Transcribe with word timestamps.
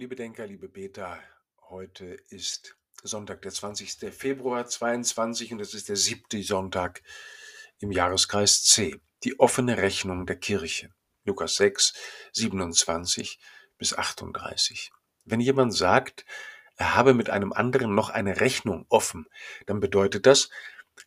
Liebe 0.00 0.16
Denker, 0.16 0.46
liebe 0.46 0.70
Beter, 0.70 1.22
heute 1.68 2.06
ist 2.30 2.74
Sonntag, 3.02 3.42
der 3.42 3.52
20. 3.52 4.10
Februar 4.14 4.66
22 4.66 5.52
und 5.52 5.60
es 5.60 5.74
ist 5.74 5.90
der 5.90 5.96
siebte 5.96 6.42
Sonntag 6.42 7.02
im 7.80 7.92
Jahreskreis 7.92 8.64
C. 8.64 8.98
Die 9.24 9.38
offene 9.38 9.76
Rechnung 9.76 10.24
der 10.24 10.36
Kirche. 10.36 10.88
Lukas 11.24 11.56
6, 11.56 11.92
27 12.32 13.38
bis 13.76 13.92
38. 13.92 14.90
Wenn 15.26 15.40
jemand 15.40 15.74
sagt, 15.74 16.24
er 16.76 16.94
habe 16.94 17.12
mit 17.12 17.28
einem 17.28 17.52
anderen 17.52 17.94
noch 17.94 18.08
eine 18.08 18.40
Rechnung 18.40 18.86
offen, 18.88 19.26
dann 19.66 19.80
bedeutet 19.80 20.24
das, 20.24 20.48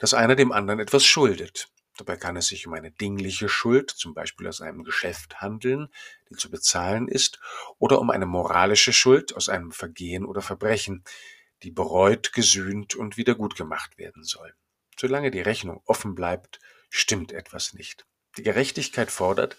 dass 0.00 0.12
einer 0.12 0.36
dem 0.36 0.52
anderen 0.52 0.80
etwas 0.80 1.06
schuldet. 1.06 1.71
Dabei 1.98 2.16
kann 2.16 2.36
es 2.36 2.46
sich 2.46 2.66
um 2.66 2.72
eine 2.72 2.90
dingliche 2.90 3.48
Schuld, 3.48 3.90
zum 3.90 4.14
Beispiel 4.14 4.48
aus 4.48 4.60
einem 4.60 4.82
Geschäft 4.82 5.40
handeln, 5.40 5.88
die 6.30 6.36
zu 6.36 6.50
bezahlen 6.50 7.06
ist, 7.06 7.38
oder 7.78 8.00
um 8.00 8.10
eine 8.10 8.26
moralische 8.26 8.92
Schuld 8.92 9.36
aus 9.36 9.48
einem 9.48 9.72
Vergehen 9.72 10.24
oder 10.24 10.40
Verbrechen, 10.40 11.04
die 11.62 11.70
bereut, 11.70 12.32
gesühnt 12.32 12.94
und 12.94 13.16
wieder 13.16 13.34
gemacht 13.34 13.98
werden 13.98 14.24
soll. 14.24 14.54
Solange 14.98 15.30
die 15.30 15.40
Rechnung 15.40 15.82
offen 15.84 16.14
bleibt, 16.14 16.60
stimmt 16.88 17.32
etwas 17.32 17.74
nicht. 17.74 18.06
Die 18.38 18.42
Gerechtigkeit 18.42 19.10
fordert, 19.10 19.56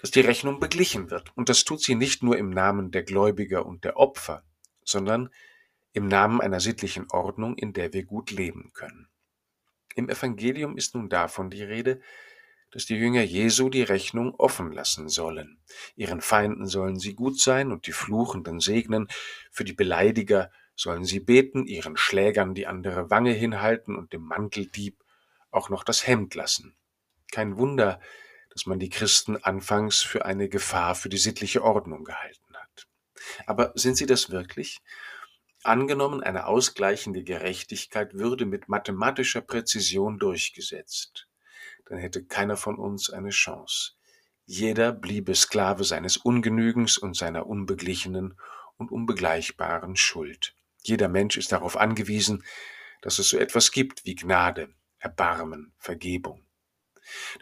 dass 0.00 0.10
die 0.10 0.20
Rechnung 0.20 0.58
beglichen 0.58 1.10
wird, 1.10 1.36
und 1.36 1.48
das 1.48 1.64
tut 1.64 1.82
sie 1.82 1.94
nicht 1.94 2.22
nur 2.22 2.36
im 2.36 2.50
Namen 2.50 2.90
der 2.90 3.04
Gläubiger 3.04 3.64
und 3.64 3.84
der 3.84 3.96
Opfer, 3.96 4.42
sondern 4.84 5.30
im 5.92 6.08
Namen 6.08 6.40
einer 6.40 6.60
sittlichen 6.60 7.10
Ordnung, 7.10 7.56
in 7.56 7.72
der 7.72 7.92
wir 7.92 8.04
gut 8.04 8.30
leben 8.30 8.72
können. 8.74 9.08
Im 9.98 10.08
Evangelium 10.08 10.76
ist 10.76 10.94
nun 10.94 11.08
davon 11.08 11.50
die 11.50 11.64
Rede, 11.64 12.00
dass 12.70 12.86
die 12.86 12.94
Jünger 12.94 13.22
Jesu 13.22 13.68
die 13.68 13.82
Rechnung 13.82 14.32
offen 14.32 14.70
lassen 14.70 15.08
sollen. 15.08 15.58
Ihren 15.96 16.20
Feinden 16.20 16.68
sollen 16.68 17.00
sie 17.00 17.14
gut 17.14 17.40
sein 17.40 17.72
und 17.72 17.88
die 17.88 17.92
Fluchenden 17.92 18.60
segnen, 18.60 19.08
für 19.50 19.64
die 19.64 19.72
Beleidiger 19.72 20.52
sollen 20.76 21.04
sie 21.04 21.18
beten, 21.18 21.66
ihren 21.66 21.96
Schlägern 21.96 22.54
die 22.54 22.68
andere 22.68 23.10
Wange 23.10 23.32
hinhalten 23.32 23.96
und 23.96 24.12
dem 24.12 24.22
Manteldieb 24.22 25.02
auch 25.50 25.68
noch 25.68 25.82
das 25.82 26.06
Hemd 26.06 26.36
lassen. 26.36 26.76
Kein 27.32 27.56
Wunder, 27.56 28.00
dass 28.50 28.66
man 28.66 28.78
die 28.78 28.90
Christen 28.90 29.36
anfangs 29.36 30.02
für 30.02 30.24
eine 30.24 30.48
Gefahr 30.48 30.94
für 30.94 31.08
die 31.08 31.18
sittliche 31.18 31.64
Ordnung 31.64 32.04
gehalten 32.04 32.54
hat. 32.54 32.86
Aber 33.46 33.72
sind 33.74 33.96
sie 33.96 34.06
das 34.06 34.30
wirklich? 34.30 34.78
Angenommen, 35.68 36.22
eine 36.22 36.46
ausgleichende 36.46 37.22
Gerechtigkeit 37.22 38.14
würde 38.14 38.46
mit 38.46 38.70
mathematischer 38.70 39.42
Präzision 39.42 40.18
durchgesetzt, 40.18 41.28
dann 41.84 41.98
hätte 41.98 42.24
keiner 42.24 42.56
von 42.56 42.78
uns 42.78 43.10
eine 43.10 43.28
Chance. 43.28 43.92
Jeder 44.46 44.92
bliebe 44.92 45.34
Sklave 45.34 45.84
seines 45.84 46.16
Ungenügens 46.16 46.96
und 46.96 47.14
seiner 47.18 47.46
unbeglichenen 47.46 48.40
und 48.78 48.90
unbegleichbaren 48.90 49.94
Schuld. 49.94 50.54
Jeder 50.82 51.08
Mensch 51.08 51.36
ist 51.36 51.52
darauf 51.52 51.76
angewiesen, 51.76 52.44
dass 53.02 53.18
es 53.18 53.28
so 53.28 53.36
etwas 53.36 53.70
gibt 53.70 54.06
wie 54.06 54.14
Gnade, 54.14 54.70
Erbarmen, 54.98 55.74
Vergebung. 55.76 56.46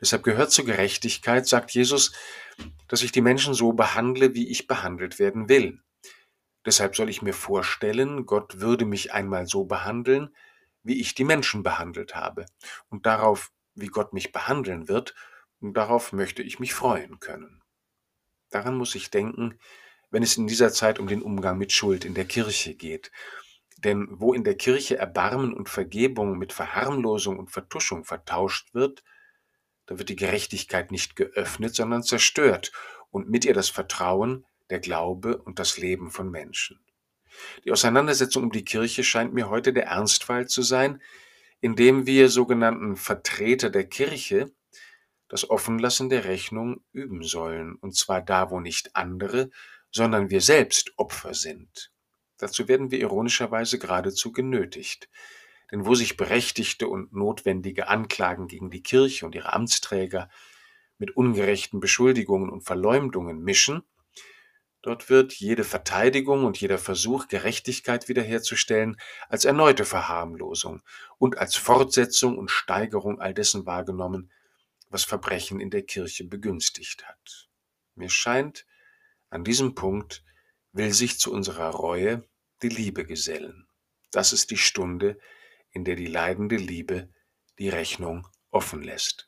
Deshalb 0.01 0.25
gehört 0.25 0.51
zur 0.51 0.65
Gerechtigkeit, 0.65 1.47
sagt 1.47 1.71
Jesus, 1.71 2.13
dass 2.89 3.03
ich 3.03 3.13
die 3.13 3.21
Menschen 3.21 3.55
so 3.55 3.73
behandle, 3.73 4.35
wie 4.35 4.49
ich 4.49 4.67
behandelt 4.67 5.21
werden 5.21 5.49
will. 5.49 5.81
Deshalb 6.67 6.97
soll 6.97 7.09
ich 7.09 7.23
mir 7.23 7.33
vorstellen, 7.33 8.27
Gott 8.27 8.61
würde 8.61 8.85
mich 8.85 9.13
einmal 9.13 9.47
so 9.47 9.65
behandeln, 9.65 10.35
wie 10.83 11.01
ich 11.01 11.15
die 11.15 11.25
Menschen 11.25 11.63
behandelt 11.63 12.17
habe. 12.17 12.47
Und 12.91 13.07
darauf, 13.07 13.53
wie 13.75 13.87
Gott 13.87 14.13
mich 14.13 14.33
behandeln 14.33 14.89
wird, 14.89 15.15
darauf 15.61 16.13
möchte 16.13 16.43
ich 16.43 16.59
mich 16.59 16.75
freuen 16.75 17.21
können. 17.21 17.63
Daran 18.51 18.77
muss 18.77 18.97
ich 18.97 19.11
denken, 19.11 19.59
wenn 20.11 20.25
es 20.25 20.37
in 20.37 20.49
dieser 20.49 20.73
Zeit 20.73 20.99
um 20.99 21.07
den 21.07 21.23
Umgang 21.23 21.57
mit 21.57 21.73
Schuld 21.73 22.05
in 22.05 22.15
der 22.15 22.25
Kirche 22.25 22.75
geht. 22.75 23.13
Denn 23.79 24.09
wo 24.11 24.33
in 24.33 24.43
der 24.43 24.57
Kirche 24.57 24.97
Erbarmen 24.97 25.53
und 25.53 25.69
Vergebung 25.69 26.37
mit 26.37 26.53
Verharmlosung 26.53 27.39
und 27.39 27.51
Vertuschung 27.51 28.05
vertauscht 28.05 28.75
wird, 28.75 29.05
da 29.87 29.99
wird 29.99 30.09
die 30.09 30.17
Gerechtigkeit 30.17 30.91
nicht 30.91 31.15
geöffnet, 31.15 31.77
sondern 31.77 32.03
zerstört 32.03 32.73
und 33.11 33.29
mit 33.29 33.45
ihr 33.45 33.55
das 33.55 33.69
Vertrauen, 33.69 34.45
der 34.71 34.81
Glaube 34.81 35.39
und 35.39 35.59
das 35.59 35.79
Leben 35.79 36.11
von 36.11 36.31
Menschen. 36.31 36.81
Die 37.65 37.73
Auseinandersetzung 37.73 38.45
um 38.45 38.53
die 38.53 38.65
Kirche 38.65 39.05
scheint 39.05 39.35
mir 39.35 39.51
heute 39.51 39.73
der 39.73 39.87
Ernstfall 39.87 40.49
zu 40.49 40.63
sein, 40.63 41.03
indem 41.61 42.07
wir 42.07 42.29
sogenannten 42.29 42.97
Vertreter 42.97 43.71
der 43.71 43.85
Kirche 43.85 44.53
das 45.29 45.51
Offenlassen 45.51 46.09
der 46.09 46.25
Rechnung 46.25 46.85
üben 46.93 47.23
sollen, 47.23 47.75
und 47.75 47.97
zwar 47.97 48.23
da, 48.23 48.51
wo 48.51 48.61
nicht 48.61 48.95
andere, 48.95 49.51
sondern 49.91 50.31
wir 50.31 50.41
selbst 50.41 50.93
Opfer 50.97 51.35
sind. 51.35 51.91
Dazu 52.39 52.69
werden 52.69 52.91
wir 52.91 53.01
ironischerweise 53.01 53.79
geradezu 53.79 54.33
genötigt. 54.33 55.09
Denn 55.73 55.85
wo 55.85 55.95
sich 55.95 56.17
berechtigte 56.17 56.87
und 56.87 57.13
notwendige 57.13 57.89
Anklagen 57.89 58.47
gegen 58.47 58.71
die 58.71 58.83
Kirche 58.83 59.27
und 59.27 59.35
ihre 59.35 59.53
Amtsträger 59.53 60.29
mit 60.99 61.17
ungerechten 61.17 61.81
Beschuldigungen 61.81 62.51
und 62.51 62.63
Verleumdungen 62.63 63.43
mischen, 63.43 63.83
Dort 64.83 65.11
wird 65.11 65.33
jede 65.35 65.65
Verteidigung 65.65 66.45
und 66.45 66.61
jeder 66.61 66.79
Versuch, 66.79 67.29
Gerechtigkeit 67.29 68.09
wiederherzustellen, 68.09 68.97
als 69.29 69.45
erneute 69.45 69.85
Verharmlosung 69.85 70.83
und 71.19 71.39
als 71.39 71.57
Fortsetzung 71.57 72.39
und 72.39 72.51
Steigerung 72.51 73.21
all 73.21 73.35
dessen 73.35 73.67
wahrgenommen, 73.67 74.31
was 74.89 75.05
Verbrechen 75.05 75.61
in 75.61 75.71
der 75.71 75.83
Kirche 75.83 76.25
begünstigt 76.25 77.07
hat. 77.09 77.49
Mir 77.95 78.11
scheint, 78.11 78.67
an 79.31 79.43
diesem 79.43 79.75
Punkt 79.75 80.23
will 80.73 80.93
sich 80.93 81.19
zu 81.19 81.33
unserer 81.33 81.71
Reue 81.71 82.25
die 82.63 82.69
Liebe 82.69 83.05
gesellen. 83.05 83.67
Das 84.13 84.33
ist 84.33 84.51
die 84.51 84.59
Stunde, 84.59 85.19
in 85.71 85.85
der 85.85 85.97
die 85.97 86.07
leidende 86.07 86.57
Liebe 86.57 87.09
die 87.59 87.69
Rechnung 87.69 88.29
offen 88.51 88.83
lässt. 88.83 89.27